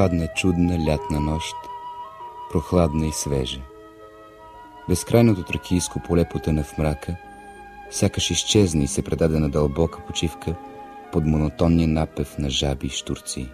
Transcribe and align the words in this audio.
Падна 0.00 0.28
чудна 0.28 0.78
лятна 0.86 1.20
нощ, 1.20 1.54
прохладна 2.50 3.06
и 3.06 3.12
свежа. 3.12 3.60
Безкрайното 4.88 5.42
тракийско 5.42 6.00
поле 6.00 6.28
потъна 6.28 6.62
в 6.64 6.78
мрака, 6.78 7.16
сякаш 7.90 8.30
изчезна 8.30 8.82
и 8.82 8.86
се 8.86 9.02
предаде 9.02 9.38
на 9.38 9.50
дълбока 9.50 10.06
почивка 10.06 10.56
под 11.12 11.24
монотонния 11.24 11.88
напев 11.88 12.38
на 12.38 12.50
жаби 12.50 12.86
и 12.86 12.90
штурци. 12.90 13.48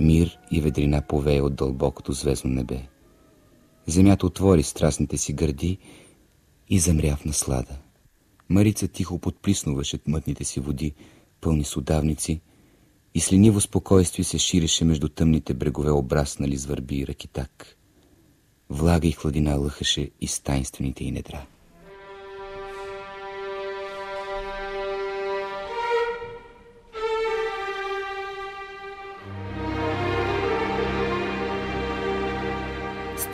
Мир 0.00 0.38
и 0.50 0.60
ведрина 0.60 1.02
повее 1.02 1.40
от 1.40 1.54
дълбокото 1.56 2.12
звездно 2.12 2.50
небе. 2.50 2.82
Земята 3.86 4.26
отвори 4.26 4.62
страстните 4.62 5.16
си 5.16 5.32
гърди 5.32 5.78
и 6.68 6.78
замря 6.78 7.16
в 7.16 7.24
наслада. 7.24 7.76
Марица 8.48 8.88
тихо 8.88 9.18
подплиснуваше 9.18 9.98
мътните 10.06 10.44
си 10.44 10.60
води, 10.60 10.94
пълни 11.40 11.64
с 11.64 11.76
удавници, 11.76 12.40
и 13.16 13.20
с 13.20 13.32
лениво 13.32 13.60
спокойствие 13.60 14.24
се 14.24 14.38
ширеше 14.38 14.84
между 14.84 15.08
тъмните 15.08 15.54
брегове 15.54 15.90
обраснали 15.90 16.56
с 16.56 16.66
върби 16.66 16.98
и 16.98 17.06
ракитак. 17.06 17.76
Влага 18.70 19.08
и 19.08 19.12
хладина 19.12 19.56
лъхаше 19.56 20.10
из 20.20 20.40
тайнствените 20.40 21.04
и 21.04 21.10
недра. 21.10 21.46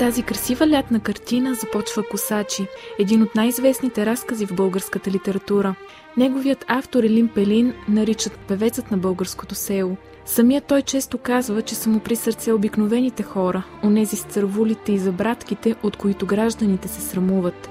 тази 0.03 0.23
красива 0.23 0.67
лятна 0.67 1.01
картина 1.01 1.55
започва 1.55 2.03
Косачи, 2.09 2.67
един 2.99 3.23
от 3.23 3.34
най-известните 3.34 4.06
разкази 4.06 4.47
в 4.47 4.55
българската 4.55 5.11
литература. 5.11 5.75
Неговият 6.17 6.65
автор 6.69 7.05
Елин 7.05 7.29
Пелин 7.29 7.75
наричат 7.89 8.39
певецът 8.49 8.91
на 8.91 8.99
българското 8.99 9.55
село. 9.55 9.97
Самият 10.25 10.65
той 10.65 10.83
често 10.83 11.19
казва, 11.19 11.63
че 11.63 11.75
са 11.75 11.91
му 11.91 12.01
при 12.01 12.17
сърце 12.17 12.53
обикновените 12.53 13.23
хора, 13.23 13.63
онези 13.85 14.17
с 14.17 14.25
цървулите 14.25 14.93
и 14.93 14.99
забратките, 14.99 15.75
от 15.83 15.97
които 15.97 16.27
гражданите 16.27 16.89
се 16.89 17.01
срамуват. 17.01 17.71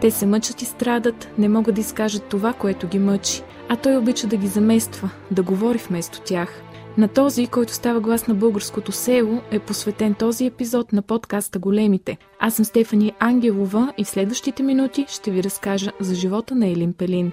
Те 0.00 0.10
се 0.10 0.26
мъчат 0.26 0.62
и 0.62 0.64
страдат, 0.64 1.28
не 1.38 1.48
могат 1.48 1.74
да 1.74 1.80
изкажат 1.80 2.24
това, 2.24 2.52
което 2.52 2.88
ги 2.88 2.98
мъчи, 2.98 3.42
а 3.68 3.76
той 3.76 3.96
обича 3.96 4.26
да 4.26 4.36
ги 4.36 4.46
замества, 4.46 5.10
да 5.30 5.42
говори 5.42 5.78
вместо 5.78 6.20
тях– 6.20 6.62
на 6.98 7.08
този, 7.08 7.46
който 7.46 7.72
става 7.72 8.00
глас 8.00 8.26
на 8.26 8.34
българското 8.34 8.92
село, 8.92 9.40
е 9.50 9.58
посветен 9.58 10.14
този 10.14 10.46
епизод 10.46 10.92
на 10.92 11.02
подкаста 11.02 11.58
Големите. 11.58 12.16
Аз 12.38 12.54
съм 12.54 12.64
Стефани 12.64 13.12
Ангелова 13.18 13.92
и 13.98 14.04
в 14.04 14.08
следващите 14.08 14.62
минути 14.62 15.06
ще 15.08 15.30
ви 15.30 15.42
разкажа 15.42 15.92
за 16.00 16.14
живота 16.14 16.54
на 16.54 16.66
Елин 16.66 16.92
Пелин. 16.92 17.32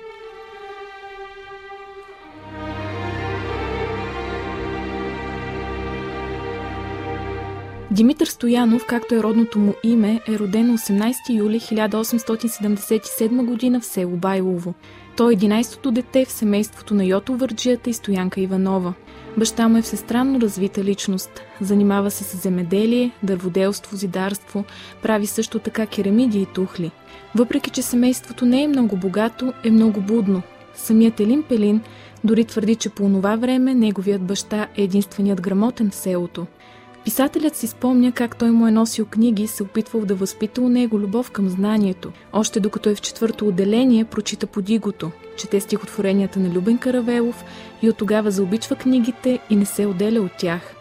Димитър 7.93 8.27
Стоянов, 8.27 8.85
както 8.85 9.15
е 9.15 9.23
родното 9.23 9.59
му 9.59 9.73
име, 9.83 10.21
е 10.27 10.39
роден 10.39 10.67
на 10.67 10.77
18 10.77 11.13
юли 11.29 11.59
1877 11.59 13.73
г. 13.73 13.79
в 13.79 13.85
село 13.85 14.17
Байлово. 14.17 14.73
Той 15.17 15.33
е 15.33 15.37
11-то 15.37 15.91
дете 15.91 16.25
в 16.25 16.31
семейството 16.31 16.95
на 16.95 17.05
Йото 17.05 17.35
Върджията 17.35 17.89
и 17.89 17.93
Стоянка 17.93 18.41
Иванова. 18.41 18.93
Баща 19.37 19.67
му 19.67 19.77
е 19.77 19.81
всестранно 19.81 20.41
развита 20.41 20.83
личност. 20.83 21.41
Занимава 21.61 22.11
се 22.11 22.23
с 22.23 22.37
земеделие, 22.37 23.11
дърводелство, 23.23 23.97
зидарство, 23.97 24.63
прави 25.01 25.27
също 25.27 25.59
така 25.59 25.85
керамиди 25.85 26.41
и 26.41 26.45
тухли. 26.45 26.91
Въпреки, 27.35 27.69
че 27.69 27.81
семейството 27.81 28.45
не 28.45 28.63
е 28.63 28.67
много 28.67 28.97
богато, 28.97 29.53
е 29.63 29.71
много 29.71 30.01
будно. 30.01 30.41
Самият 30.75 31.19
Елин 31.19 31.43
Пелин 31.43 31.81
дори 32.23 32.45
твърди, 32.45 32.75
че 32.75 32.89
по 32.89 33.03
това 33.03 33.35
време 33.35 33.73
неговият 33.73 34.21
баща 34.21 34.67
е 34.77 34.83
единственият 34.83 35.41
грамотен 35.41 35.89
в 35.89 35.95
селото– 35.95 36.45
Писателят 37.03 37.55
си 37.55 37.67
спомня 37.67 38.11
как 38.11 38.35
той 38.35 38.51
му 38.51 38.67
е 38.67 38.71
носил 38.71 39.05
книги 39.05 39.43
и 39.43 39.47
се 39.47 39.63
опитвал 39.63 40.05
да 40.05 40.15
възпита 40.15 40.61
у 40.61 40.69
него 40.69 40.99
любов 40.99 41.31
към 41.31 41.49
знанието. 41.49 42.11
Още 42.33 42.59
докато 42.59 42.89
е 42.89 42.95
в 42.95 43.01
четвърто 43.01 43.47
отделение, 43.47 44.05
прочита 44.05 44.47
подигото, 44.47 45.11
чете 45.37 45.59
стихотворенията 45.59 46.39
на 46.39 46.49
Любен 46.49 46.77
Каравелов 46.77 47.45
и 47.81 47.89
от 47.89 47.97
тогава 47.97 48.31
заобичва 48.31 48.75
книгите 48.75 49.39
и 49.49 49.55
не 49.55 49.65
се 49.65 49.85
отделя 49.85 50.21
от 50.21 50.31
тях. 50.37 50.75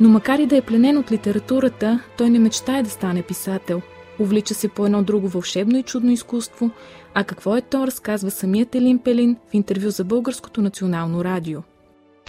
Но 0.00 0.08
макар 0.08 0.38
и 0.38 0.46
да 0.46 0.56
е 0.56 0.62
пленен 0.62 0.98
от 0.98 1.12
литературата, 1.12 2.00
той 2.18 2.30
не 2.30 2.38
мечтае 2.38 2.82
да 2.82 2.90
стане 2.90 3.22
писател. 3.22 3.82
Увлича 4.18 4.54
се 4.54 4.68
по 4.68 4.86
едно 4.86 5.02
друго 5.02 5.28
вълшебно 5.28 5.78
и 5.78 5.82
чудно 5.82 6.10
изкуство, 6.10 6.70
а 7.14 7.24
какво 7.24 7.56
е 7.56 7.60
то, 7.60 7.86
разказва 7.86 8.30
самият 8.30 8.74
Елин 8.74 8.98
Пелин 8.98 9.36
в 9.50 9.54
интервю 9.54 9.90
за 9.90 10.04
Българското 10.04 10.62
национално 10.62 11.24
радио. 11.24 11.60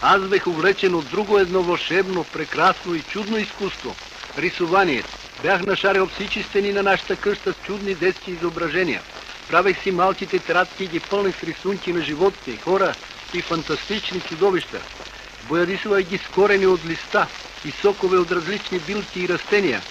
Аз 0.01 0.21
бех 0.21 0.47
увлечен 0.47 0.95
от 0.95 1.09
друго 1.11 1.39
едно 1.39 1.63
вълшебно, 1.63 2.25
прекрасно 2.33 2.95
и 2.95 3.01
чудно 3.01 3.37
изкуство– 3.37 3.95
рисуванието. 4.37 5.09
Бях 5.41 5.61
нашарил 5.61 6.07
всички 6.07 6.43
стени 6.43 6.71
на 6.71 6.83
нашата 6.83 7.15
къща 7.15 7.53
с 7.53 7.65
чудни 7.65 7.93
детски 7.93 8.31
изображения. 8.31 9.01
Правех 9.49 9.83
си 9.83 9.91
малки 9.91 10.27
тетрадки 10.27 10.83
и 10.83 10.87
ги 10.87 10.99
пълнех 10.99 11.39
с 11.39 11.43
рисунки 11.43 11.93
на 11.93 12.01
животни, 12.01 12.57
хора 12.57 12.95
и 13.33 13.41
фантастични 13.41 14.21
чудовища. 14.21 14.79
Боядисвах 15.47 16.03
ги 16.03 16.17
с 16.17 16.27
корени 16.35 16.67
от 16.67 16.85
листа 16.85 17.27
и 17.65 17.71
сокове 17.71 18.17
от 18.17 18.31
различни 18.31 18.79
билки 18.79 19.19
и 19.19 19.29
растения. 19.29 19.81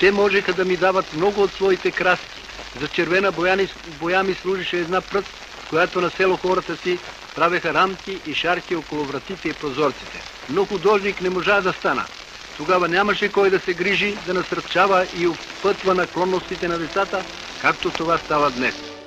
Те 0.00 0.12
можеха 0.12 0.52
да 0.52 0.64
ми 0.64 0.76
дават 0.76 1.12
много 1.12 1.42
от 1.42 1.52
своите 1.52 1.90
краски. 1.90 2.40
За 2.80 2.88
червена 2.88 3.32
боя, 3.32 3.68
боя 4.00 4.22
ми 4.22 4.34
служише 4.34 4.76
една 4.76 5.00
пръст, 5.00 5.28
която 5.70 6.00
на 6.00 6.10
село 6.10 6.36
хората 6.36 6.76
си 6.76 6.98
правеха 7.38 7.74
рамки 7.74 8.20
и 8.26 8.34
шарки 8.34 8.76
около 8.76 9.04
вратите 9.04 9.48
и 9.48 9.52
прозорците. 9.52 10.22
Но 10.50 10.64
художник 10.66 11.20
не 11.20 11.30
можа 11.30 11.60
да 11.60 11.72
стана. 11.72 12.04
Тогава 12.56 12.88
нямаше 12.88 13.32
кой 13.32 13.50
да 13.50 13.60
се 13.60 13.72
грижи, 13.72 14.18
да 14.26 14.34
насърчава 14.34 15.06
и 15.18 15.26
опътва 15.26 15.94
наклонностите 15.94 16.68
на 16.68 16.78
децата, 16.78 17.24
както 17.62 17.90
това 17.90 18.18
става 18.18 18.50
днес. 18.50 18.97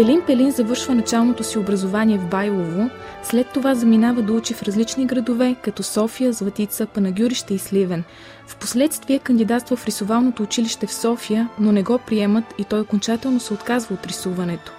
Елин 0.00 0.22
Пелин 0.26 0.50
завършва 0.50 0.94
началното 0.94 1.44
си 1.44 1.58
образование 1.58 2.18
в 2.18 2.28
Байлово, 2.28 2.90
след 3.22 3.52
това 3.52 3.74
заминава 3.74 4.22
да 4.22 4.32
учи 4.32 4.54
в 4.54 4.62
различни 4.62 5.06
градове, 5.06 5.56
като 5.62 5.82
София, 5.82 6.32
Златица, 6.32 6.86
Панагюрище 6.86 7.54
и 7.54 7.58
Сливен. 7.58 8.04
Впоследствие 8.46 9.18
кандидатства 9.18 9.76
в 9.76 9.86
рисовалното 9.86 10.42
училище 10.42 10.86
в 10.86 10.94
София, 10.94 11.48
но 11.58 11.72
не 11.72 11.82
го 11.82 11.98
приемат 12.06 12.44
и 12.58 12.64
той 12.64 12.80
окончателно 12.80 13.40
се 13.40 13.54
отказва 13.54 13.94
от 13.94 14.06
рисуването. 14.06 14.72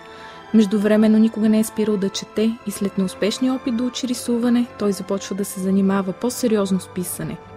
Междувременно 0.53 1.17
никога 1.17 1.49
не 1.49 1.59
е 1.59 1.63
спирал 1.63 1.97
да 1.97 2.09
чете 2.09 2.57
и 2.67 2.71
след 2.71 2.97
неуспешния 2.97 3.53
опит 3.53 3.77
да 3.77 3.83
учи 3.83 4.07
рисуване, 4.07 4.67
той 4.79 4.91
започва 4.91 5.35
да 5.35 5.45
се 5.45 5.59
занимава 5.59 6.13
по-сериозно 6.13 6.79
с 6.79 6.87
писане– 6.87 7.37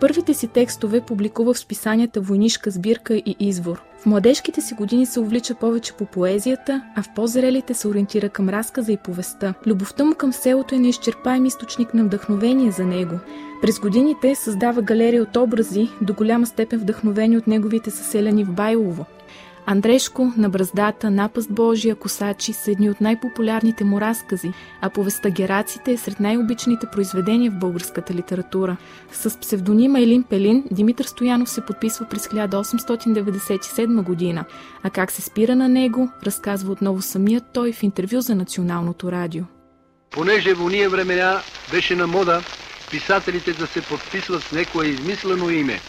Първите 0.00 0.34
си 0.34 0.48
текстове 0.48 1.00
публикува 1.00 1.54
в 1.54 1.58
списанията 1.58 2.20
Войнишка 2.20 2.70
сбирка 2.70 3.14
и 3.14 3.36
Извор. 3.40 3.82
В 3.98 4.06
младежките 4.06 4.60
си 4.60 4.74
години 4.74 5.06
се 5.06 5.20
увлича 5.20 5.54
повече 5.54 5.92
по 5.92 6.06
поезията, 6.06 6.82
а 6.96 7.02
в 7.02 7.14
по-зрелите 7.14 7.74
се 7.74 7.88
ориентира 7.88 8.28
към 8.28 8.48
разказа 8.48 8.92
и 8.92 8.96
повестта. 8.96 9.54
Любовта 9.66 10.04
му 10.04 10.14
към 10.14 10.32
селото 10.32 10.74
е 10.74 10.78
неизчерпаем 10.78 11.46
източник 11.46 11.94
на 11.94 12.04
вдъхновение 12.04 12.70
за 12.70 12.84
него. 12.84 13.18
През 13.62 13.78
годините 13.78 14.34
създава 14.34 14.82
галерия 14.82 15.22
от 15.22 15.36
образи, 15.36 15.88
до 16.00 16.14
голяма 16.14 16.46
степен 16.46 16.78
вдъхновени 16.78 17.36
от 17.36 17.46
неговите 17.46 17.90
съселяни 17.90 18.44
в 18.44 18.52
Байлово. 18.52 19.06
Андрешко, 19.70 20.32
на 20.36 20.48
браздата, 20.48 21.10
напаст 21.10 21.52
Божия, 21.52 21.94
косачи 21.94 22.52
са 22.52 22.70
едни 22.70 22.90
от 22.90 23.00
най-популярните 23.00 23.84
му 23.84 24.00
разкази, 24.00 24.52
а 24.80 24.90
повестта 24.90 25.30
Гераците 25.30 25.92
е 25.92 25.96
сред 25.96 26.20
най-обичаните 26.20 26.86
произведения 26.92 27.50
в 27.50 27.58
българската 27.58 28.14
литература. 28.14 28.76
С 29.12 29.40
псевдонима 29.40 29.98
Елин 29.98 30.22
Пелин 30.22 30.64
Димитър 30.70 31.04
Стоянов 31.04 31.50
се 31.50 31.60
подписва 31.60 32.06
през 32.10 32.26
1897 32.26 34.02
година, 34.02 34.44
а 34.82 34.90
как 34.90 35.10
се 35.10 35.22
спира 35.22 35.56
на 35.56 35.68
него, 35.68 36.08
разказва 36.26 36.72
отново 36.72 37.02
самият 37.02 37.44
той 37.54 37.72
в 37.72 37.82
интервю 37.82 38.20
за 38.20 38.34
Националното 38.34 39.12
радио. 39.12 39.44
Понеже 40.10 40.54
в 40.54 40.64
уния 40.64 40.90
времена 40.90 41.40
беше 41.70 41.96
на 41.96 42.06
мода 42.06 42.42
писателите 42.90 43.52
да 43.52 43.66
се 43.66 43.82
подписват 43.82 44.42
с 44.42 44.52
некое 44.52 44.86
измислено 44.86 45.50
име, 45.50 45.80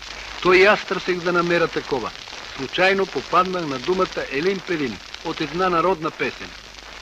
то 0.42 0.54
и 0.54 0.64
аз 0.64 0.88
търсех 0.88 1.24
да 1.24 1.34
намеря 1.34 1.68
такова– 1.68 2.12
случайно 2.60 3.06
попаднах 3.06 3.68
на 3.68 3.80
думата 3.80 4.26
Елин 4.32 4.62
Пелин 4.68 4.98
от 5.26 5.42
една 5.42 5.70
народна 5.70 6.12
песен. 6.12 6.50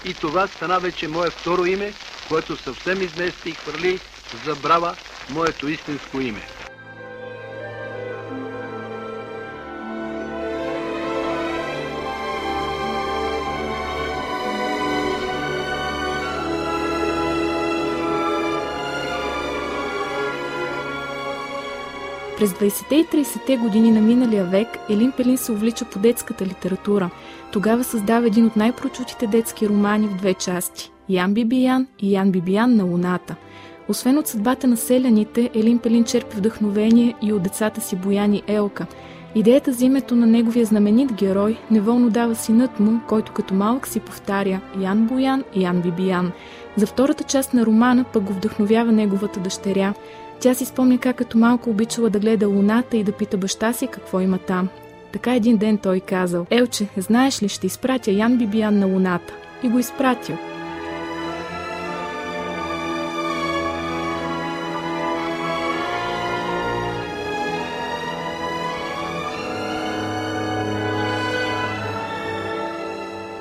И 0.05 0.13
това 0.13 0.47
стана 0.47 0.79
вече 0.79 1.07
мое 1.07 1.29
второ 1.29 1.65
име, 1.65 1.93
което 2.27 2.57
съвсем 2.57 3.01
измести 3.01 3.49
и 3.49 3.53
хвърли 3.53 3.99
забрава 4.45 4.95
моето 5.29 5.67
истинско 5.67 6.21
име. 6.21 6.56
През 22.37 22.51
20-те 22.53 22.95
и 22.95 23.05
30-те 23.05 23.57
години 23.57 23.91
на 23.91 24.01
миналия 24.01 24.45
век 24.45 24.67
Елин 24.89 25.11
Пелин 25.11 25.37
се 25.37 25.51
увлича 25.51 25.85
по 25.85 25.99
детската 25.99 26.45
литература. 26.45 27.09
Тогава 27.51 27.83
създава 27.83 28.27
един 28.27 28.45
от 28.45 28.55
най-прочутите 28.55 29.27
детски 29.27 29.69
романи 29.69 30.07
в 30.07 30.15
две 30.15 30.33
части– 30.33 30.91
Ян 31.09 31.33
Бибиян 31.33 31.87
и 31.99 32.13
Ян 32.13 32.31
Бибиян 32.31 32.75
на 32.75 32.83
Луната. 32.83 33.35
Освен 33.89 34.17
от 34.17 34.27
съдбата 34.27 34.67
на 34.67 34.77
селяните, 34.77 35.49
Елин 35.55 35.79
Пелин 35.79 36.03
черпи 36.03 36.37
вдъхновение 36.37 37.15
и 37.21 37.33
от 37.33 37.43
децата 37.43 37.81
си 37.81 37.95
Бояни 37.95 38.43
Елка. 38.47 38.85
Идеята 39.35 39.73
за 39.73 39.85
името 39.85 40.15
на 40.15 40.25
неговия 40.25 40.65
знаменит 40.65 41.13
герой 41.13 41.57
неволно 41.71 42.09
дава 42.09 42.35
синът 42.35 42.79
му, 42.79 42.99
който 43.07 43.31
като 43.31 43.53
малък 43.53 43.87
си 43.87 43.99
повтаря 43.99 44.61
Ян 44.79 45.07
Боян 45.07 45.43
и 45.55 45.63
Ян 45.63 45.81
Бибиян. 45.81 46.31
За 46.75 46.87
втората 46.87 47.23
част 47.23 47.53
на 47.53 47.65
романа 47.65 48.05
пък 48.13 48.23
го 48.23 48.33
вдъхновява 48.33 48.91
неговата 48.91 49.39
дъщеря– 49.39 49.93
тя 50.39 50.53
си 50.53 50.65
спомня 50.65 50.97
как 50.97 51.15
като 51.15 51.37
малко 51.37 51.69
обичала 51.69 52.09
да 52.09 52.19
гледа 52.19 52.47
луната 52.47 52.97
и 52.97 53.03
да 53.03 53.11
пита 53.11 53.37
баща 53.37 53.73
си 53.73 53.87
какво 53.87 54.19
има 54.19 54.37
там. 54.37 54.69
Така 55.11 55.35
един 55.35 55.57
ден 55.57 55.77
той 55.77 55.99
казал, 55.99 56.45
Елче, 56.49 56.87
знаеш 56.97 57.43
ли, 57.43 57.49
ще 57.49 57.67
изпратя 57.67 58.11
Ян 58.11 58.37
Бибиян 58.37 58.79
на 58.79 58.85
луната. 58.85 59.33
И 59.63 59.69
го 59.69 59.79
изпратил. 59.79 60.37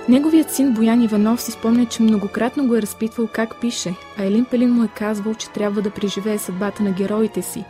Неговият 0.08 0.50
син 0.50 0.72
Боян 0.72 1.02
Иванов 1.02 1.42
си 1.42 1.50
спомня, 1.50 1.86
че 1.86 2.02
многократно 2.02 2.66
го 2.66 2.76
е 2.76 2.82
разпитвал 2.82 3.28
как 3.32 3.60
пише, 3.60 3.94
а 4.18 4.24
Елин 4.24 4.44
Пелин 4.44 4.70
му 4.70 4.84
е 4.84 4.88
казвал, 4.88 5.34
че 5.34 5.50
трябва 5.50 5.82
да 5.82 5.90
преживее 5.90 6.38
съдбата 6.38 6.82
на 6.82 6.90
героите 6.92 7.42
си. 7.42 7.64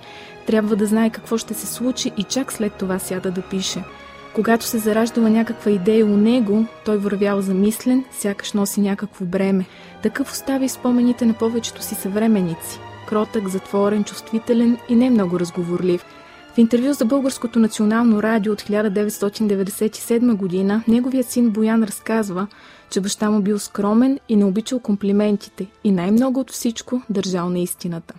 Трябва 0.47 0.77
да 0.77 0.87
знае 0.87 1.11
какво 1.11 1.39
ще 1.39 1.55
се 1.55 1.67
случи 1.67 2.13
и 2.17 2.23
чак 2.23 2.53
след 2.53 2.73
това 2.73 2.99
сяда 2.99 3.31
да 3.31 3.43
пише. 3.43 3.85
Когато 4.35 4.65
се 4.65 4.79
зараждала 4.79 5.31
някаква 5.31 5.71
идея 5.71 6.07
у 6.07 6.17
него, 6.17 6.65
той 6.85 6.97
вървял 6.97 7.41
замислен, 7.41 8.05
сякаш 8.13 8.53
носи 8.53 8.81
някакво 8.81 9.25
бреме. 9.25 9.67
Такъв 10.03 10.33
остави 10.33 10.69
спомените 10.69 11.27
на 11.27 11.35
повечето 11.35 11.83
си 11.83 11.95
съвременици. 11.95 12.81
Кротък, 13.09 13.49
затворен, 13.49 14.05
чувствителен 14.05 14.79
и 14.89 14.97
не 14.97 15.11
много 15.11 15.41
разговорлив– 15.41 16.05
в 16.57 16.59
интервю 16.59 16.93
за 16.93 17.05
Българското 17.05 17.59
национално 17.59 18.23
радио 18.23 18.53
от 18.53 18.63
1997 18.63 20.35
година 20.35 20.85
неговият 20.89 21.27
син 21.27 21.51
Боян 21.51 21.83
разказва, 21.83 22.47
че 22.91 23.01
баща 23.01 23.31
му 23.31 23.43
бил 23.43 23.59
скромен 23.59 24.21
и 24.29 24.37
не 24.37 24.45
обичал 24.45 24.81
комплиментите 24.81 25.67
и 25.85 25.93
най-много 25.93 26.41
от 26.41 26.51
всичко 26.51 27.03
държал 27.11 27.51
на 27.51 27.59
истината. 27.59 28.15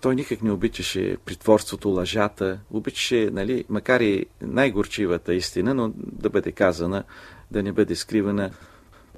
Той 0.00 0.14
никак 0.14 0.42
не 0.42 0.50
обичаше 0.50 1.16
притворството, 1.24 1.88
лъжата, 1.88 2.58
обичаше, 2.70 3.30
нали, 3.32 3.64
макар 3.68 4.00
и 4.00 4.26
най-горчивата 4.42 5.34
истина, 5.34 5.74
но 5.74 5.92
да 5.96 6.30
бъде 6.30 6.52
казана, 6.52 7.04
да 7.50 7.62
не 7.62 7.72
бъде 7.72 7.96
скривана. 7.96 8.50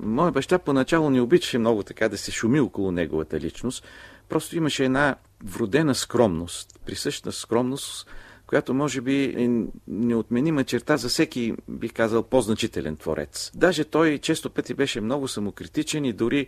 Моя 0.01 0.33
баща 0.33 0.59
поначало 0.59 1.11
не 1.11 1.21
обичаше 1.21 1.59
много 1.59 1.83
така 1.83 2.09
да 2.09 2.19
се 2.19 2.31
шуми 2.31 2.61
около 2.61 2.93
неговата 2.93 3.41
личност. 3.41 3.85
Просто 4.29 4.57
имаше 4.57 4.85
една 4.85 5.17
вродена 5.45 5.95
скромност, 5.95 6.81
присъщна 6.87 7.33
скромност, 7.33 8.07
която 8.49 8.75
може 8.75 9.01
би 9.01 9.25
е 9.25 9.67
неотменима 9.89 10.65
черта 10.65 10.97
за 10.97 11.09
всеки, 11.09 11.55
бих 11.69 11.93
казал, 11.93 12.23
по-значителен 12.23 12.97
творец. 12.97 13.51
Даже 13.55 13.85
той 13.85 14.19
често 14.19 14.51
пъти 14.51 14.75
беше 14.75 15.01
много 15.01 15.29
самокритичен 15.29 16.05
и 16.05 16.13
дори 16.13 16.47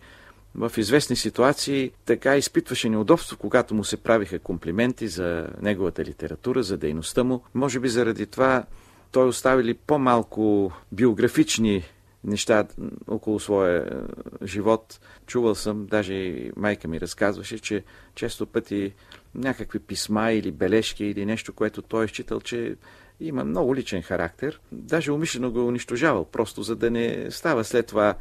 в 0.55 0.73
известни 0.77 1.17
ситуации 1.17 1.91
така 2.05 2.37
изпитваше 2.37 2.89
неудобство, 2.89 3.37
когато 3.39 3.75
му 3.75 3.85
се 3.85 3.97
правиха 3.97 4.39
комплименти 4.39 5.09
за 5.09 5.49
неговата 5.63 6.05
литература, 6.05 6.63
за 6.63 6.77
дейността 6.77 7.25
му. 7.25 7.43
Може 7.55 7.81
би 7.81 7.89
заради 7.89 8.27
това 8.27 8.65
той 9.13 9.29
оставили 9.29 9.75
по-малко 9.75 10.73
биографични 10.93 11.85
неща 12.25 12.67
около 13.09 13.41
своя 13.41 13.79
е, 13.79 14.47
живот. 14.47 15.01
Чувал 15.27 15.55
съм, 15.55 15.87
даже 15.87 16.13
и 16.15 16.53
майка 16.57 16.89
ми 16.89 17.01
разказваше, 17.01 17.59
че 17.59 17.85
често 18.15 18.47
пъти 18.47 18.93
някакви 19.35 19.79
писма 19.79 20.33
или 20.33 20.51
бележки 20.51 21.05
или 21.05 21.27
нещо, 21.27 21.53
което 21.53 21.83
той 21.83 22.05
е 22.05 22.09
считал, 22.09 22.41
че 22.41 22.77
има 23.21 23.45
много 23.45 23.75
личен 23.75 24.03
характер. 24.03 24.61
Даже 24.73 25.13
умишлено 25.13 25.51
го 25.51 25.61
е 25.61 25.65
унищожавал, 25.65 26.25
просто 26.25 26.63
за 26.63 26.77
да 26.77 26.91
не 26.91 27.31
става 27.31 27.65
след 27.65 27.87
това 27.87 28.15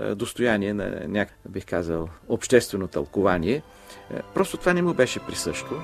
е, 0.00 0.14
достояние 0.14 0.74
на 0.74 1.26
бих 1.48 1.66
казал, 1.66 2.08
обществено 2.28 2.88
тълкование. 2.88 3.62
Е, 4.14 4.20
просто 4.34 4.56
това 4.56 4.72
не 4.74 4.82
му 4.82 4.94
беше 4.94 5.20
присъщо. 5.26 5.82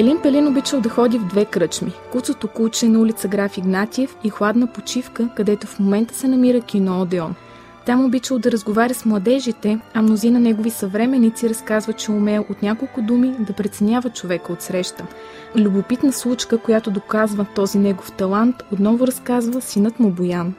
Елин 0.00 0.20
Пелин 0.22 0.48
обичал 0.48 0.80
да 0.80 0.88
ходи 0.88 1.18
в 1.18 1.26
две 1.26 1.44
кръчми– 1.44 1.92
Куцото 2.12 2.48
куче 2.48 2.88
на 2.88 3.00
улица 3.00 3.28
Граф 3.28 3.58
Игнатиев 3.58 4.16
и 4.24 4.30
Хладна 4.30 4.72
почивка, 4.72 5.28
където 5.36 5.66
в 5.66 5.78
момента 5.78 6.14
се 6.14 6.28
намира 6.28 6.60
кино 6.60 7.02
Одеон. 7.02 7.34
Там 7.86 8.04
обичал 8.04 8.38
да 8.38 8.52
разговаря 8.52 8.94
с 8.94 9.04
младежите, 9.04 9.80
а 9.94 10.02
мнозина 10.02 10.40
негови 10.40 10.70
съвременици 10.70 11.48
разказват, 11.48 11.98
че 11.98 12.10
умеел 12.10 12.44
от 12.50 12.62
няколко 12.62 13.02
думи 13.02 13.36
да 13.38 13.52
преценява 13.52 14.10
човека 14.10 14.52
от 14.52 14.62
среща. 14.62 15.06
Любопитна 15.56 16.12
случка, 16.12 16.58
която 16.58 16.90
доказва 16.90 17.46
този 17.54 17.78
негов 17.78 18.12
талант, 18.12 18.56
отново 18.72 19.06
разказва 19.06 19.60
синът 19.60 20.00
му 20.00 20.10
Боян. 20.10 20.54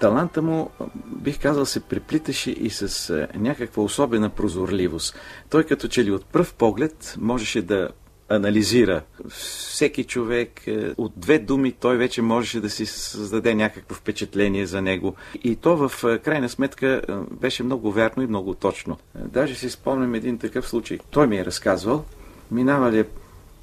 Таланта 0.00 0.42
му, 0.42 0.70
бих 1.06 1.42
казал, 1.42 1.66
се 1.66 1.80
приплиташе 1.80 2.50
и 2.50 2.70
с 2.70 3.28
някаква 3.34 3.82
особена 3.82 4.28
прозорливост. 4.28 5.16
Той 5.50 5.64
като 5.64 5.88
че 5.88 6.04
ли 6.04 6.10
от 6.10 6.24
пръв 6.24 6.54
поглед 6.54 7.14
можеше 7.18 7.62
да 7.62 7.88
анализира 8.28 9.02
всеки 9.28 10.04
човек. 10.04 10.66
Е, 10.66 10.94
от 10.96 11.12
две 11.16 11.38
думи 11.38 11.72
той 11.72 11.96
вече 11.96 12.22
можеше 12.22 12.60
да 12.60 12.70
си 12.70 12.86
създаде 12.86 13.54
някакво 13.54 13.94
впечатление 13.94 14.66
за 14.66 14.82
него. 14.82 15.14
И 15.44 15.56
то 15.56 15.88
в 15.88 16.04
е, 16.04 16.18
крайна 16.18 16.48
сметка 16.48 16.86
е, 17.08 17.12
беше 17.30 17.62
много 17.62 17.92
вярно 17.92 18.22
и 18.22 18.26
много 18.26 18.54
точно. 18.54 18.98
Даже 19.14 19.54
си 19.54 19.70
спомням 19.70 20.14
един 20.14 20.38
такъв 20.38 20.68
случай. 20.68 20.98
Той 21.10 21.26
ми 21.26 21.38
е 21.38 21.44
разказвал, 21.44 22.04
минава 22.50 22.92
ли 22.92 23.04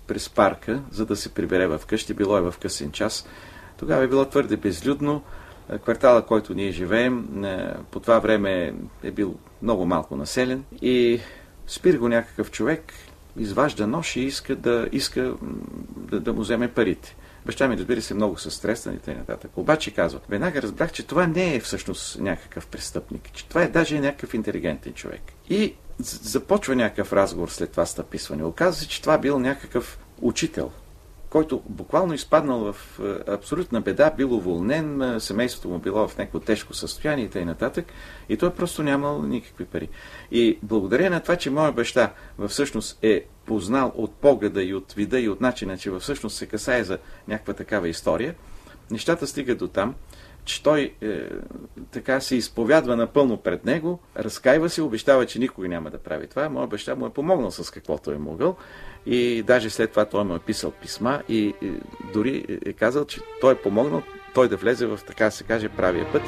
през 0.07 0.29
парка, 0.29 0.81
за 0.91 1.05
да 1.05 1.15
се 1.15 1.33
прибере 1.33 1.67
в 1.67 1.81
къщи, 1.87 2.13
било 2.13 2.37
е 2.37 2.41
в 2.41 2.53
късен 2.61 2.91
час. 2.91 3.27
Тогава 3.77 4.03
е 4.03 4.07
било 4.07 4.25
твърде 4.25 4.57
безлюдно. 4.57 5.21
Квартала, 5.83 6.25
който 6.25 6.53
ние 6.53 6.71
живеем, 6.71 7.45
по 7.91 7.99
това 7.99 8.19
време 8.19 8.73
е 9.03 9.11
бил 9.11 9.35
много 9.61 9.85
малко 9.85 10.15
населен 10.15 10.63
и 10.81 11.19
спира 11.67 11.97
го 11.97 12.07
някакъв 12.07 12.51
човек, 12.51 12.93
изважда 13.37 13.87
нож 13.87 14.15
и 14.15 14.21
иска 14.21 14.55
да, 14.55 14.89
иска 14.91 15.33
да, 15.97 16.19
да 16.19 16.33
му 16.33 16.41
вземе 16.41 16.67
парите. 16.67 17.15
Баща 17.45 17.67
ми, 17.67 17.77
разбира 17.77 18.01
се, 18.01 18.13
много 18.13 18.37
са 18.37 18.51
стресани 18.51 18.99
и 19.07 19.11
нататък. 19.11 19.51
Обаче 19.55 19.91
казва, 19.91 20.19
веднага 20.29 20.61
разбрах, 20.61 20.91
че 20.91 21.03
това 21.03 21.27
не 21.27 21.55
е 21.55 21.59
всъщност 21.59 22.19
някакъв 22.19 22.67
престъпник, 22.67 23.31
че 23.33 23.47
това 23.47 23.63
е 23.63 23.67
даже 23.67 23.99
някакъв 23.99 24.33
интелигентен 24.33 24.93
човек. 24.93 25.21
И 25.49 25.73
започва 25.99 26.75
някакъв 26.75 27.13
разговор 27.13 27.49
след 27.49 27.71
това 27.71 27.85
стъписване. 27.85 28.43
Оказва 28.43 28.81
се, 28.81 28.87
че 28.87 29.01
това 29.01 29.17
бил 29.17 29.39
някакъв 29.39 29.99
учител, 30.21 30.71
който 31.29 31.63
буквално 31.69 32.13
изпаднал 32.13 32.73
в 32.73 32.99
е, 32.99 33.31
абсолютна 33.31 33.81
беда, 33.81 34.11
бил 34.17 34.33
уволнен, 34.35 35.01
е, 35.01 35.19
семейството 35.19 35.69
му 35.69 35.79
било 35.79 36.07
в 36.07 36.17
някакво 36.17 36.39
тежко 36.39 36.73
състояние 36.73 37.25
и 37.25 37.29
т.н. 37.29 37.71
И 38.29 38.37
той 38.37 38.53
просто 38.53 38.83
нямал 38.83 39.21
никакви 39.21 39.65
пари. 39.65 39.89
И 40.31 40.59
благодарение 40.63 41.09
на 41.09 41.19
това, 41.19 41.35
че 41.35 41.49
моя 41.49 41.71
баща 41.71 42.13
всъщност 42.47 42.99
е 43.01 43.25
познал 43.45 43.91
от 43.95 44.15
погледа 44.15 44.63
и 44.63 44.73
от 44.73 44.93
вида 44.93 45.19
и 45.19 45.29
от 45.29 45.41
начина, 45.41 45.77
че 45.77 45.91
всъщност 45.99 46.37
се 46.37 46.45
касае 46.45 46.83
за 46.83 46.97
някаква 47.27 47.53
такава 47.53 47.89
история, 47.89 48.35
нещата 48.91 49.27
стигат 49.27 49.57
до 49.57 49.67
там, 49.67 49.95
че 50.45 50.63
той 50.63 50.93
е, 51.01 51.29
така 51.91 52.19
се 52.19 52.35
изповядва 52.35 52.95
напълно 52.95 53.37
пред 53.37 53.65
него, 53.65 53.99
разкаива 54.17 54.69
се, 54.69 54.81
обещава, 54.81 55.25
че 55.25 55.39
никога 55.39 55.67
няма 55.67 55.89
да 55.89 55.97
прави 55.97 56.27
това. 56.27 56.49
Моя 56.49 56.67
баща 56.67 56.95
му 56.95 57.05
е 57.05 57.13
помогнал 57.13 57.51
с 57.51 57.71
каквото 57.71 58.11
е 58.11 58.17
могъл 58.17 58.55
и 59.05 59.43
даже 59.47 59.69
след 59.69 59.89
това 59.89 60.05
той 60.05 60.23
му 60.23 60.35
е 60.35 60.39
писал 60.39 60.71
писма 60.71 61.21
и, 61.29 61.53
и 61.61 61.71
дори 62.13 62.59
е 62.65 62.73
казал, 62.73 63.05
че 63.05 63.21
той 63.41 63.53
е 63.53 63.61
помогнал 63.61 64.03
той 64.33 64.49
да 64.49 64.57
влезе 64.57 64.85
в, 64.85 64.99
така 65.07 65.31
се 65.31 65.43
каже, 65.43 65.69
правия 65.69 66.11
път. 66.11 66.21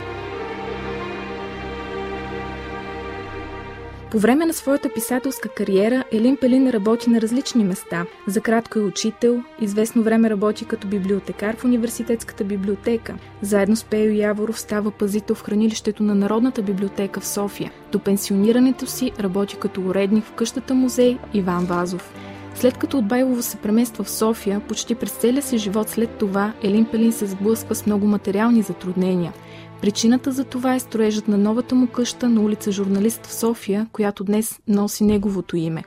По 4.11 4.19
време 4.19 4.45
на 4.45 4.53
своята 4.53 4.89
писателска 4.93 5.49
кариера 5.49 6.03
Елин 6.11 6.37
Пелин 6.37 6.69
работи 6.69 7.09
на 7.09 7.21
различни 7.21 7.63
места. 7.63 8.05
За 8.27 8.41
кратко 8.41 8.79
е 8.79 8.81
учител, 8.81 9.43
известно 9.61 10.03
време 10.03 10.29
работи 10.29 10.65
като 10.65 10.87
библиотекар 10.87 11.55
в 11.55 11.65
университетската 11.65 12.43
библиотека. 12.43 13.15
Заедно 13.41 13.75
с 13.75 13.83
Пейо 13.83 14.13
Яворов 14.13 14.59
става 14.59 14.91
пазител 14.91 15.35
в 15.35 15.43
хранилището 15.43 16.03
на 16.03 16.15
Народната 16.15 16.61
библиотека 16.61 17.19
в 17.19 17.27
София. 17.27 17.71
До 17.91 17.99
пенсионирането 17.99 18.85
си 18.85 19.11
работи 19.19 19.57
като 19.59 19.81
уредник 19.81 20.25
в 20.25 20.31
къщата 20.31 20.73
музей 20.73 21.17
Иван 21.33 21.65
Вазов. 21.65 22.13
След 22.55 22.77
като 22.77 22.97
от 22.97 23.07
Байлово 23.07 23.41
се 23.41 23.57
премества 23.57 24.03
в 24.03 24.09
София, 24.09 24.59
почти 24.67 24.95
през 24.95 25.11
целия 25.11 25.41
си 25.41 25.57
живот 25.57 25.89
след 25.89 26.09
това 26.09 26.53
Елин 26.63 26.85
Пелин 26.85 27.11
се 27.11 27.25
сблъсква 27.25 27.75
с 27.75 27.85
много 27.85 28.07
материални 28.07 28.61
затруднения. 28.61 29.33
Причината 29.81 30.31
за 30.31 30.43
това 30.43 30.75
е 30.75 30.79
строежът 30.79 31.27
на 31.27 31.37
новата 31.37 31.75
му 31.75 31.87
къща 31.87 32.29
на 32.29 32.41
улица 32.41 32.71
Журналист 32.71 33.25
в 33.25 33.33
София, 33.33 33.87
която 33.91 34.23
днес 34.23 34.59
носи 34.67 35.03
неговото 35.03 35.57
име. 35.57 35.83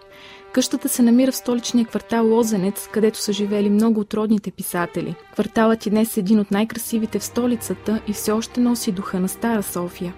Къщата 0.53 0.89
се 0.89 1.03
намира 1.03 1.33
в 1.33 1.37
столичния 1.37 1.87
квартал 1.87 2.35
Лозенец, 2.35 2.89
където 2.93 3.19
са 3.19 3.33
живели 3.33 3.71
много 3.71 4.01
от 4.01 4.15
родните 4.15 4.51
писатели. 4.51 5.15
Кварталът 5.33 5.87
и 5.87 5.91
днес 5.91 6.17
е 6.17 6.21
един 6.21 6.41
от 6.41 6.51
най-красивите 6.51 7.19
в 7.19 7.25
столицата 7.25 8.03
и 8.09 8.13
все 8.13 8.33
още 8.33 8.61
носи 8.61 8.93
духа 8.93 9.21
на 9.21 9.29
Стара 9.29 9.63
София. 9.63 10.15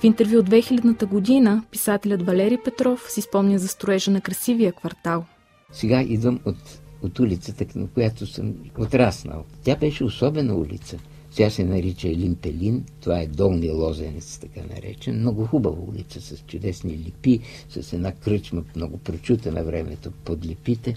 В 0.00 0.04
интервю 0.04 0.38
от 0.38 0.50
2000-та 0.50 1.06
година 1.06 1.62
писателят 1.70 2.22
Валери 2.22 2.58
Петров 2.64 3.10
си 3.10 3.20
спомня 3.20 3.58
за 3.58 3.68
строежа 3.68 4.10
на 4.10 4.20
красивия 4.20 4.72
квартал. 4.72 5.24
Сега 5.72 6.02
идвам 6.02 6.40
от, 6.44 6.80
от 7.02 7.18
улицата, 7.18 7.64
на 7.74 7.86
която 7.88 8.26
съм 8.26 8.54
отраснал. 8.78 9.44
Тя 9.64 9.76
беше 9.76 10.04
особена 10.04 10.54
улица. 10.54 10.98
Тя 11.36 11.50
се 11.50 11.64
нарича 11.64 12.08
Елин 12.08 12.34
Пелин, 12.34 12.84
това 13.00 13.20
е 13.20 13.26
долния 13.26 13.74
лозенец, 13.74 14.38
така 14.38 14.60
наречен. 14.74 15.18
Много 15.18 15.46
хубава 15.46 15.76
улица 15.88 16.20
с 16.20 16.44
чудесни 16.46 16.98
липи, 16.98 17.40
с 17.68 17.92
една 17.92 18.12
кръчма, 18.12 18.64
много 18.76 18.98
прочута 18.98 19.52
на 19.52 19.64
времето 19.64 20.10
под 20.24 20.46
липите, 20.46 20.94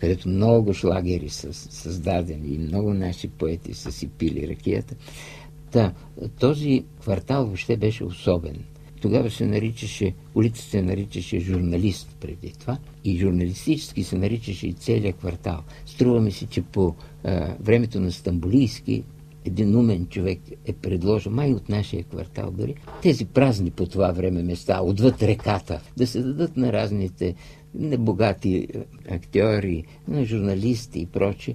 където 0.00 0.28
много 0.28 0.74
шлагери 0.74 1.28
са 1.28 1.52
създадени 1.52 2.54
и 2.54 2.58
много 2.58 2.94
наши 2.94 3.28
поети 3.28 3.74
са 3.74 3.92
си 3.92 4.08
пили 4.08 4.48
ракията. 4.48 4.94
Та, 5.70 5.92
този 6.40 6.84
квартал 7.00 7.46
въобще 7.46 7.76
беше 7.76 8.04
особен. 8.04 8.64
Тогава 9.00 9.30
се 9.30 9.46
наричаше, 9.46 10.14
улицата 10.34 10.68
се 10.68 10.82
наричаше 10.82 11.40
журналист 11.40 12.16
преди 12.20 12.52
това 12.52 12.78
и 13.04 13.18
журналистически 13.18 14.04
се 14.04 14.18
наричаше 14.18 14.66
и 14.66 14.72
целият 14.72 15.16
квартал. 15.16 15.62
Струва 15.86 16.20
ми 16.20 16.32
се, 16.32 16.46
че 16.46 16.62
по 16.62 16.94
а, 17.24 17.56
времето 17.60 18.00
на 18.00 18.12
Стамбулийски 18.12 19.04
един 19.46 19.76
умен 19.76 20.06
човек 20.06 20.40
е 20.66 20.72
предложил, 20.72 21.32
май 21.32 21.52
от 21.52 21.68
нашия 21.68 22.04
квартал 22.04 22.50
дори, 22.50 22.74
тези 23.02 23.24
празни 23.24 23.70
по 23.70 23.86
това 23.86 24.12
време 24.12 24.42
места, 24.42 24.82
отвъд 24.82 25.22
реката, 25.22 25.80
да 25.96 26.06
се 26.06 26.22
дадат 26.22 26.56
на 26.56 26.72
разните 26.72 27.34
небогати 27.74 28.68
актьори, 29.10 29.84
на 30.08 30.24
журналисти 30.24 31.00
и 31.00 31.06
проче. 31.06 31.54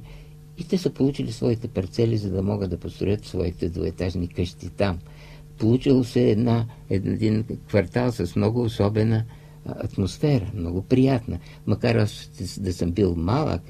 И 0.58 0.68
те 0.68 0.78
са 0.78 0.90
получили 0.90 1.32
своите 1.32 1.68
парцели, 1.68 2.18
за 2.18 2.30
да 2.32 2.44
могат 2.44 2.70
да 2.70 2.78
построят 2.78 3.26
своите 3.26 3.70
двоетажни 3.70 4.28
къщи 4.28 4.70
там. 4.70 5.00
Получило 5.58 6.04
се 6.04 6.30
една, 6.30 6.66
един 6.90 7.46
квартал 7.68 8.12
с 8.12 8.36
много 8.36 8.62
особена 8.62 9.26
атмосфера, 9.66 10.52
много 10.56 10.82
приятна. 10.82 11.40
Макар 11.68 11.96
аз 11.96 12.30
да 12.60 12.74
съм 12.74 12.92
бил 12.92 13.16
малък, 13.16 13.62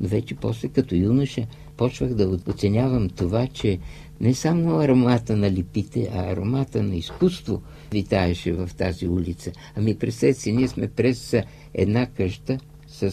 вече 0.00 0.34
после 0.34 0.68
като 0.68 0.94
юноша 0.94 1.46
почвах 1.76 2.14
да 2.14 2.38
оценявам 2.48 3.08
това, 3.08 3.46
че 3.46 3.78
не 4.20 4.34
само 4.34 4.80
аромата 4.80 5.36
на 5.36 5.50
липите, 5.50 6.10
а 6.12 6.32
аромата 6.32 6.82
на 6.82 6.96
изкуство 6.96 7.62
витаеше 7.92 8.52
в 8.52 8.70
тази 8.76 9.08
улица. 9.08 9.52
Ами 9.76 9.98
представете 9.98 10.40
си, 10.40 10.52
ние 10.52 10.68
сме 10.68 10.88
през 10.88 11.34
една 11.74 12.06
къща 12.06 12.58
с 12.88 13.12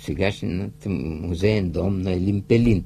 сегашният 0.00 0.86
музеен 0.86 1.70
дом 1.70 2.02
на 2.02 2.20
Лимпелин. 2.20 2.84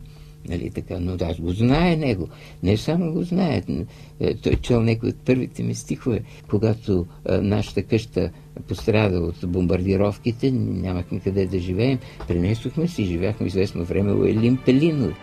Нали, 0.49 0.71
така, 0.71 1.01
но 1.01 1.17
аз 1.21 1.41
го 1.41 1.51
знае 1.51 1.97
него. 1.97 2.29
Не 2.63 2.77
само 2.77 3.13
го 3.13 3.23
знае. 3.23 3.63
Е, 4.21 4.35
той 4.35 4.57
чел 4.57 4.83
някои 4.83 5.09
от 5.09 5.17
първите 5.17 5.63
ми 5.63 5.75
стихове, 5.75 6.21
когато 6.51 7.07
а, 7.29 7.41
нашата 7.41 7.83
къща 7.83 8.31
пострада 8.69 9.19
от 9.19 9.37
бомбардировките, 9.47 10.51
нямахме 10.51 11.21
къде 11.21 11.47
да 11.47 11.59
живеем. 11.59 11.99
Пренесохме 12.29 12.89
си, 12.89 13.05
живяхме 13.05 13.47
известно 13.47 13.85
време 13.85 14.13
у 14.13 14.25
Елим 14.25 14.59
Пелинови. 14.65 15.15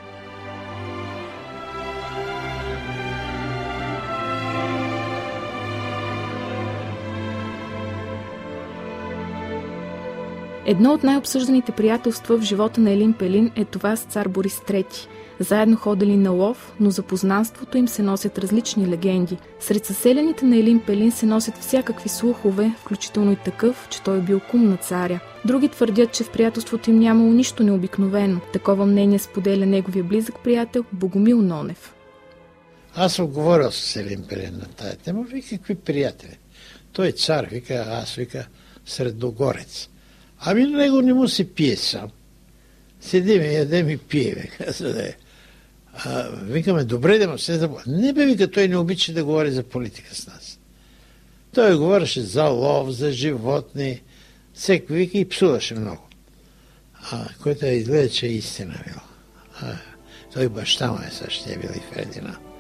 Едно 10.66 10.94
от 10.94 11.04
най-обсъжданите 11.04 11.72
приятелства 11.72 12.38
в 12.38 12.42
живота 12.42 12.82
на 12.82 12.92
Елин 12.92 13.14
Пелин 13.14 13.52
е 13.56 13.66
това 13.66 13.96
с 13.96 14.04
цар 14.04 14.28
Борис 14.28 14.60
III. 14.60 15.08
Заедно 15.40 15.78
ходили 15.78 16.18
на 16.18 16.32
лов, 16.32 16.74
но 16.80 16.90
за 16.92 17.04
познанството 17.04 17.78
им 17.78 17.88
се 17.88 18.02
носят 18.02 18.38
различни 18.38 18.88
легенди. 18.88 19.38
Сред 19.60 19.86
съселените 19.86 20.46
на 20.46 20.58
Елин 20.58 20.80
Пелин 20.80 21.12
се 21.12 21.26
носят 21.26 21.58
всякакви 21.58 22.10
слухове, 22.10 22.72
включително 22.78 23.32
и 23.32 23.36
такъв, 23.36 23.88
че 23.90 24.02
той 24.02 24.18
е 24.18 24.22
бил 24.22 24.40
кум 24.40 24.70
на 24.70 24.78
царя. 24.78 25.20
Други 25.46 25.70
твърдят, 25.70 26.12
че 26.12 26.24
в 26.24 26.32
приятелството 26.32 26.90
им 26.90 27.00
нямало 27.00 27.32
нищо 27.32 27.64
необикновено. 27.64 28.40
Такова 28.54 28.86
мнение 28.86 29.20
споделя 29.20 29.66
неговия 29.66 30.04
близък 30.04 30.36
приятел 30.44 30.86
Богомил 30.94 31.42
Нонев. 31.42 31.94
Аз 32.96 33.14
съм 33.14 33.28
говорил 33.28 33.72
с 33.72 33.96
Елин 33.96 34.26
Пелин 34.30 34.54
на 34.54 34.68
тая 34.68 34.96
тема. 34.96 35.24
Ви 35.24 35.42
какви 35.42 35.76
приятели? 35.76 36.38
Той 36.94 37.08
е 37.08 37.12
цар, 37.12 37.46
вика, 37.46 37.86
аз 37.90 38.16
вика, 38.16 38.48
средногорец. 38.86 39.90
Ами 40.46 40.66
него 40.66 41.02
не 41.02 41.14
му 41.14 41.28
се 41.28 41.54
пие 41.54 41.76
сам. 41.76 42.10
Седиме, 43.02 43.46
ядем 43.46 43.90
и 43.90 43.98
пиеме, 43.98 44.48
каза. 44.58 45.14
А, 45.94 46.30
викаме, 46.30 46.84
добре 46.84 47.18
да 47.18 47.28
му 47.28 47.38
се 47.38 47.58
да... 47.58 47.70
Не 47.88 48.14
бе, 48.14 48.26
вика, 48.26 48.52
той 48.52 48.68
не 48.68 48.78
обича 48.78 49.14
да 49.14 49.24
говори 49.24 49.52
за 49.52 49.64
политика 49.64 50.16
с 50.16 50.28
нас. 50.28 50.60
Той 51.54 51.78
говореше 51.78 52.22
за 52.22 52.44
лов, 52.44 52.90
за 52.90 53.12
животни, 53.12 54.02
всеки 54.54 54.94
вика 54.94 55.18
и 55.18 55.30
псуваше 55.30 55.76
много. 55.76 56.08
А, 57.12 57.28
което 57.44 57.66
изгледа, 57.66 58.10
че 58.10 58.26
е 58.26 58.30
истина 58.30 58.84
бил. 58.88 59.00
А, 59.62 59.78
той 60.34 60.50
баща 60.50 60.92
му 60.92 60.98
е 60.98 61.12
същия 61.12 61.60
бил 61.60 61.70
и 61.76 61.94
Фердинанд. 61.94 62.51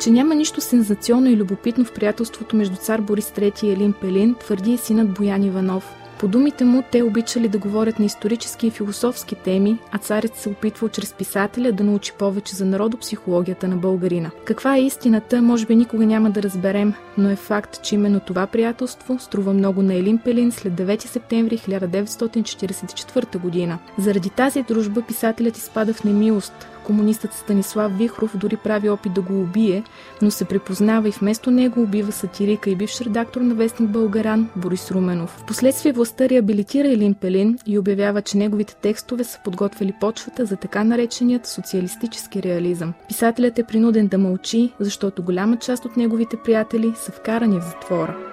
Че 0.00 0.10
няма 0.10 0.34
нищо 0.34 0.60
сензационно 0.60 1.28
и 1.28 1.36
любопитно 1.36 1.84
в 1.84 1.92
приятелството 1.92 2.56
между 2.56 2.76
цар 2.76 3.00
Борис 3.00 3.30
III 3.30 3.64
и 3.64 3.70
Елин 3.70 3.92
Пелин, 3.92 4.34
твърди 4.34 4.72
и 4.72 4.78
синът 4.78 5.14
Боян 5.14 5.44
Иванов. 5.44 5.94
По 6.18 6.28
думите 6.28 6.64
му, 6.64 6.82
те 6.92 7.02
обичали 7.02 7.48
да 7.48 7.58
говорят 7.58 7.98
на 7.98 8.04
исторически 8.04 8.66
и 8.66 8.70
философски 8.70 9.34
теми, 9.34 9.78
а 9.92 9.98
царят 9.98 10.36
се 10.36 10.48
опитвал 10.48 10.88
чрез 10.88 11.12
писателя 11.14 11.72
да 11.72 11.84
научи 11.84 12.12
повече 12.12 12.56
за 12.56 12.64
народопсихологията 12.64 13.68
на 13.68 13.76
българина. 13.76 14.30
Каква 14.44 14.76
е 14.76 14.82
истината, 14.82 15.42
може 15.42 15.66
би 15.66 15.76
никога 15.76 16.06
няма 16.06 16.30
да 16.30 16.42
разберем, 16.42 16.94
но 17.18 17.30
е 17.30 17.36
факт, 17.36 17.82
че 17.82 17.94
именно 17.94 18.20
това 18.20 18.46
приятелство 18.46 19.18
струва 19.18 19.52
много 19.52 19.82
на 19.82 19.94
Елин 19.94 20.18
Пелин 20.18 20.52
след 20.52 20.72
9 20.72 21.06
септември 21.06 21.58
1944 21.58 23.38
година. 23.38 23.78
Заради 23.98 24.30
тази 24.30 24.62
дружба 24.62 25.02
писателят 25.02 25.56
изпада 25.56 25.94
в 25.94 26.04
немилост, 26.04 26.68
комунистът 26.90 27.32
Станислав 27.32 27.98
Вихров 27.98 28.36
дори 28.36 28.56
прави 28.56 28.90
опит 28.90 29.12
да 29.12 29.22
го 29.22 29.40
убие, 29.40 29.82
но 30.22 30.30
се 30.30 30.44
препознава 30.44 31.08
и 31.08 31.10
вместо 31.10 31.50
него 31.50 31.82
убива 31.82 32.12
сатирика 32.12 32.70
и 32.70 32.76
бивш 32.76 33.00
редактор 33.00 33.40
на 33.40 33.54
вестник 33.54 33.90
Българан 33.90 34.48
Борис 34.56 34.90
Руменов. 34.90 35.38
Впоследствие 35.42 35.92
властта 35.92 36.28
реабилитира 36.28 36.88
Елин 36.88 37.14
Пелин 37.14 37.58
и 37.66 37.78
обявява, 37.78 38.22
че 38.22 38.38
неговите 38.38 38.74
текстове 38.74 39.24
са 39.24 39.38
подготвили 39.44 39.94
почвата 40.00 40.46
за 40.46 40.56
така 40.56 40.84
нареченият 40.84 41.46
социалистически 41.46 42.42
реализъм. 42.42 42.92
Писателят 43.08 43.58
е 43.58 43.64
принуден 43.64 44.06
да 44.06 44.18
мълчи, 44.18 44.72
защото 44.80 45.22
голяма 45.22 45.56
част 45.56 45.84
от 45.84 45.96
неговите 45.96 46.36
приятели 46.44 46.92
са 46.96 47.12
вкарани 47.12 47.60
в 47.60 47.64
затвора. 47.64 48.29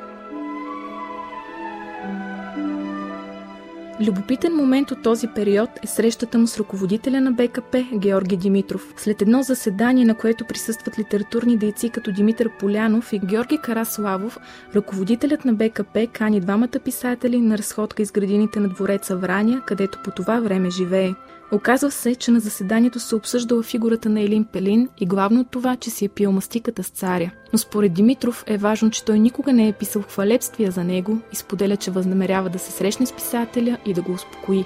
Любопитен 4.02 4.56
момент 4.56 4.92
от 4.92 5.04
този 5.04 5.28
период 5.28 5.70
е 5.84 5.88
срещата 5.88 6.38
му 6.38 6.48
с 6.48 6.58
ръководителя 6.58 7.22
на 7.22 7.32
БКП 7.32 7.86
Георги 7.94 8.38
Димитров. 8.38 8.94
След 8.98 9.22
едно 9.22 9.44
заседание, 9.44 10.06
на 10.06 10.16
което 10.16 10.46
присъстват 10.46 11.00
литературни 11.00 11.58
дейци 11.58 11.90
като 11.90 12.12
Димитър 12.12 12.50
Полянов 12.60 13.14
и 13.14 13.20
Георги 13.20 13.58
Караславов, 13.58 14.38
ръководителят 14.76 15.46
на 15.46 15.54
БКП 15.54 16.08
кани 16.14 16.40
двамата 16.40 16.80
писатели 16.86 17.42
на 17.42 17.58
разходка 17.58 18.02
из 18.02 18.12
градините 18.12 18.60
на 18.60 18.70
двореца 18.70 19.16
Враня, 19.16 19.62
където 19.66 20.00
по 20.04 20.12
това 20.12 20.40
време 20.40 20.70
живее. 20.70 21.14
Оказва 21.52 21.92
се, 21.92 22.16
че 22.16 22.32
на 22.32 22.40
заседанието 22.40 23.00
се 23.00 23.16
обсъждала 23.16 23.64
фигурата 23.64 24.10
на 24.10 24.22
Елин 24.22 24.46
Пелин 24.46 24.90
и 25.00 25.06
главно 25.06 25.44
това, 25.44 25.76
че 25.76 25.90
си 25.90 26.06
е 26.06 26.10
пил 26.10 26.32
мастиката 26.32 26.84
с 26.84 26.90
царя. 26.90 27.32
Но 27.54 27.60
според 27.60 27.94
Димитров 27.94 28.44
е 28.48 28.58
важно, 28.58 28.90
че 28.90 29.06
той 29.06 29.20
никога 29.20 29.54
не 29.54 29.68
е 29.68 29.74
писал 29.74 30.02
хвалебствия 30.02 30.72
за 30.72 30.84
него 30.84 31.18
и 31.34 31.36
споделя, 31.36 31.78
че 31.78 31.92
възнамерява 31.92 32.50
да 32.50 32.60
се 32.60 32.72
срещне 32.72 33.06
с 33.06 33.14
писателя 33.14 33.78
и 33.86 33.94
да 33.94 34.02
го 34.02 34.12
успокои. 34.12 34.66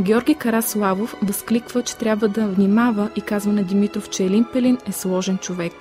Георги 0.00 0.34
Караславов 0.34 1.16
възкликва, 1.22 1.82
че 1.82 1.96
трябва 1.96 2.28
да 2.28 2.46
внимава 2.46 3.10
и 3.16 3.20
казва 3.20 3.52
на 3.52 3.64
Димитров, 3.64 4.10
че 4.10 4.24
Елин 4.24 4.46
Пелин 4.52 4.78
е 4.86 4.92
сложен 4.92 5.38
човек. 5.38 5.72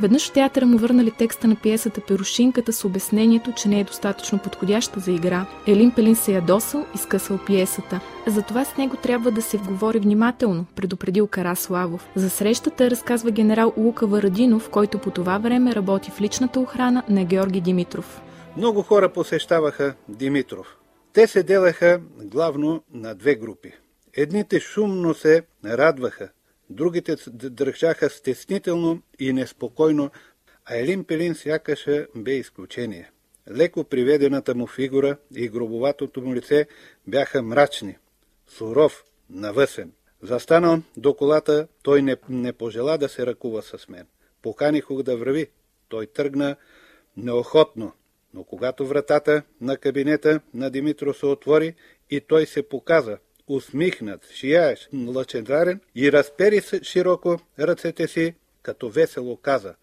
Веднъж 0.00 0.28
в 0.28 0.32
театъра 0.32 0.66
му 0.66 0.78
върнали 0.78 1.10
текста 1.10 1.48
на 1.48 1.56
пиесата 1.56 2.00
Перушинката 2.00 2.72
с 2.72 2.84
обяснението, 2.84 3.52
че 3.52 3.68
не 3.68 3.80
е 3.80 3.84
достатъчно 3.84 4.38
подходяща 4.38 5.00
за 5.00 5.12
игра. 5.12 5.46
Елин 5.66 5.92
Пелин 5.92 6.16
се 6.16 6.32
ядосал 6.32 6.86
и 6.94 6.98
скъсал 6.98 7.38
пиесата. 7.46 8.00
Затова 8.26 8.64
с 8.64 8.76
него 8.76 8.96
трябва 8.96 9.30
да 9.30 9.42
се 9.42 9.56
вговори 9.56 9.98
внимателно, 9.98 10.66
предупредил 10.76 11.26
Караславов. 11.26 12.08
За 12.14 12.30
срещата 12.30 12.90
разказва 12.90 13.30
генерал 13.30 13.72
Лука 13.76 14.06
Варадинов, 14.06 14.70
който 14.70 14.98
по 14.98 15.10
това 15.10 15.38
време 15.38 15.74
работи 15.74 16.10
в 16.10 16.20
личната 16.20 16.60
охрана 16.60 17.02
на 17.08 17.24
Георги 17.24 17.60
Димитров. 17.60 18.22
Много 18.56 18.82
хора 18.82 19.12
посещаваха 19.12 19.94
Димитров. 20.08 20.76
Те 21.12 21.26
се 21.26 21.42
делаха 21.42 22.00
главно 22.24 22.82
на 22.94 23.14
две 23.14 23.34
групи. 23.34 23.72
Едните 24.16 24.60
шумно 24.60 25.14
се 25.14 25.42
радваха, 25.64 26.28
другите 26.70 27.16
държаха 27.30 28.10
стеснително 28.10 29.02
и 29.18 29.32
неспокойно, 29.32 30.10
а 30.64 30.76
Елин 30.76 31.04
Пелин 31.04 31.34
сякаше 31.34 32.06
бе 32.16 32.32
изключение. 32.32 33.10
Леко 33.50 33.84
приведената 33.84 34.54
му 34.54 34.66
фигура 34.66 35.16
и 35.34 35.48
гробоватото 35.48 36.22
му 36.22 36.34
лице 36.34 36.66
бяха 37.06 37.42
мрачни, 37.42 37.96
суров, 38.48 39.04
навъсен. 39.30 39.92
Застанал 40.22 40.82
до 40.96 41.14
колата, 41.14 41.68
той 41.82 42.02
не, 42.02 42.16
не 42.28 42.52
пожела 42.52 42.98
да 42.98 43.08
се 43.08 43.26
ръкува 43.26 43.62
с 43.62 43.88
мен. 43.88 44.06
Поканих 44.42 44.86
го 44.86 45.02
да 45.02 45.16
върви. 45.16 45.46
Той 45.88 46.06
тръгна 46.06 46.56
неохотно, 47.16 47.92
но 48.34 48.44
когато 48.44 48.86
вратата 48.86 49.42
на 49.60 49.76
кабинета 49.76 50.40
на 50.54 50.70
Димитро 50.70 51.14
се 51.14 51.26
отвори 51.26 51.74
и 52.10 52.20
той 52.20 52.46
се 52.46 52.62
показа, 52.62 53.18
усмихнат, 53.50 54.30
шияеш, 54.30 54.88
лъчедарен 55.06 55.80
и 55.94 56.12
разпери 56.12 56.62
широко 56.82 57.38
ръцете 57.58 58.08
си, 58.08 58.34
като 58.62 58.90
весело 58.90 59.36
каза 59.36 59.74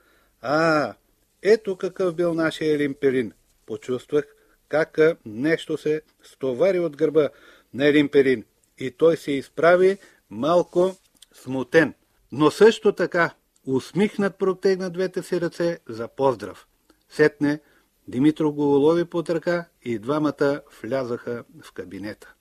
«А, 0.42 0.94
ето 1.42 1.76
какъв 1.76 2.16
бил 2.16 2.34
нашия 2.34 2.76
Елимперин!» 2.76 3.32
Почувствах 3.66 4.26
как 4.70 5.00
нещо 5.26 5.78
се 5.78 6.02
стовари 6.24 6.80
от 6.80 6.98
гърба 6.98 7.30
на 7.74 7.88
Елимперин 7.88 8.46
и 8.78 8.92
той 8.92 9.18
се 9.18 9.32
изправи 9.32 9.98
малко 10.30 10.96
смутен, 11.34 11.94
но 12.32 12.52
също 12.52 12.92
така 12.92 13.34
усмихнат 13.66 14.38
протегна 14.38 14.90
двете 14.90 15.24
си 15.24 15.42
ръце 15.42 15.80
за 15.90 16.08
поздрав. 16.08 16.68
Сетне 17.10 17.60
Димитро 18.08 18.52
го 18.52 18.76
улови 18.76 19.06
под 19.06 19.30
ръка 19.30 19.66
и 19.84 20.00
двамата 20.00 20.62
влязаха 20.82 21.44
в 21.64 21.72
кабинета. 21.72 22.34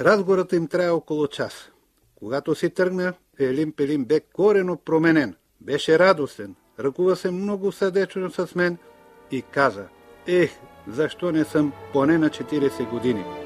Разговорът 0.00 0.52
им 0.52 0.68
трая 0.68 0.94
около 0.94 1.26
час. 1.26 1.70
Когато 2.14 2.54
си 2.54 2.70
тръгна, 2.70 3.12
Елин 3.38 3.72
Пелин 3.72 4.04
бе 4.04 4.20
корено 4.20 4.76
променен. 4.76 5.34
Беше 5.60 5.98
радостен, 5.98 6.54
ръкува 6.80 7.16
се 7.16 7.30
много 7.30 7.72
съдечно 7.72 8.30
с 8.30 8.54
мен 8.54 8.78
и 9.30 9.42
каза, 9.42 9.84
ех, 10.26 10.50
защо 10.88 11.32
не 11.32 11.44
съм 11.44 11.72
поне 11.92 12.18
на 12.18 12.30
40 12.30 12.90
години. 12.90 13.43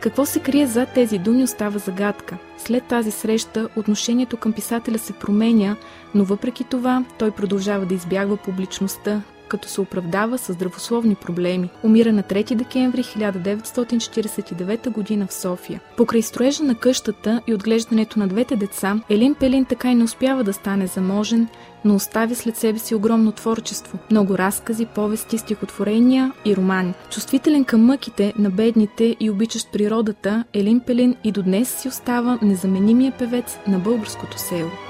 Какво 0.00 0.26
се 0.26 0.40
крие 0.40 0.66
зад 0.66 0.88
тези 0.94 1.18
думи 1.18 1.42
остава 1.42 1.78
загадка. 1.78 2.38
След 2.58 2.84
тази 2.84 3.10
среща 3.10 3.68
отношението 3.76 4.36
към 4.36 4.52
писателя 4.52 4.98
се 4.98 5.12
променя, 5.12 5.76
но 6.14 6.24
въпреки 6.24 6.64
това 6.64 7.04
той 7.18 7.30
продължава 7.30 7.86
да 7.86 7.94
избягва 7.94 8.36
публичността, 8.36 9.22
като 9.48 9.68
се 9.68 9.80
оправдава 9.80 10.38
с 10.38 10.52
здравословни 10.52 11.14
проблеми. 11.14 11.70
Умира 11.82 12.12
на 12.12 12.22
3 12.22 12.54
декември 12.54 13.02
1949 13.02 15.18
г. 15.18 15.26
в 15.26 15.34
София. 15.34 15.80
Покрай 15.96 16.22
строежа 16.22 16.64
на 16.64 16.74
къщата 16.74 17.42
и 17.46 17.54
отглеждането 17.54 18.18
на 18.18 18.28
двете 18.28 18.56
деца, 18.56 19.00
Елин 19.10 19.34
Пелин 19.34 19.64
така 19.64 19.90
и 19.90 19.94
не 19.94 20.04
успява 20.04 20.44
да 20.44 20.52
стане 20.52 20.86
заможен, 20.86 21.48
но 21.84 21.94
остави 21.94 22.34
след 22.34 22.56
себе 22.56 22.78
си 22.78 22.94
огромно 22.94 23.32
творчество. 23.32 23.98
Много 24.10 24.38
разкази, 24.38 24.86
повести, 24.86 25.38
стихотворения 25.38 26.32
и 26.44 26.56
романи. 26.56 26.94
Чувствителен 27.10 27.64
към 27.64 27.84
мъките 27.84 28.32
на 28.38 28.50
бедните 28.50 29.16
и 29.20 29.30
обичащ 29.30 29.72
природата, 29.72 30.44
Елин 30.54 30.80
Пелин 30.80 31.16
и 31.24 31.32
до 31.32 31.42
днес 31.42 31.80
си 31.80 31.88
остава 31.88 32.38
незаменимия 32.42 33.12
певец 33.18 33.58
на 33.68 33.78
българското 33.78 34.38
село. 34.38 34.87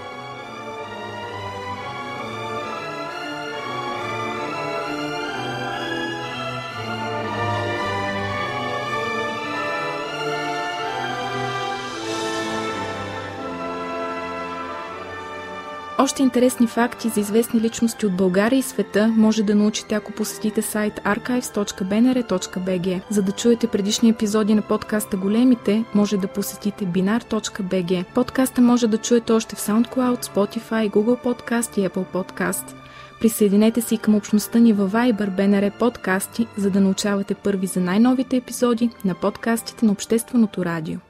Още 16.00 16.22
интересни 16.22 16.66
факти 16.66 17.08
за 17.08 17.20
известни 17.20 17.60
личности 17.60 18.06
от 18.06 18.16
България 18.16 18.58
и 18.58 18.62
света 18.62 19.14
може 19.16 19.42
да 19.42 19.54
научите, 19.54 19.94
ако 19.94 20.12
посетите 20.12 20.62
сайт 20.62 21.00
archives.bnr.bg. 21.04 23.00
За 23.10 23.22
да 23.22 23.32
чуете 23.32 23.66
предишни 23.66 24.08
епизоди 24.08 24.54
на 24.54 24.62
подкаста 24.62 25.16
Големите, 25.16 25.84
може 25.94 26.16
да 26.16 26.28
посетите 26.28 26.86
binar.bg. 26.86 28.04
Подкаста 28.14 28.60
може 28.60 28.86
да 28.86 28.98
чуете 28.98 29.32
още 29.32 29.56
в 29.56 29.58
SoundCloud, 29.58 30.24
Spotify, 30.24 30.90
Google 30.90 31.24
Podcast 31.24 31.78
и 31.78 31.88
Apple 31.88 32.06
Podcast. 32.14 32.74
Присъединете 33.20 33.80
се 33.80 33.94
и 33.94 33.98
към 33.98 34.14
общността 34.14 34.58
ни 34.58 34.72
във 34.72 34.92
Viber 34.92 35.30
BNR 35.30 35.78
подкасти, 35.78 36.46
за 36.56 36.70
да 36.70 36.80
научавате 36.80 37.34
първи 37.34 37.66
за 37.66 37.80
най-новите 37.80 38.36
епизоди 38.36 38.90
на 39.04 39.14
подкастите 39.14 39.86
на 39.86 39.92
Общественото 39.92 40.64
радио. 40.64 41.07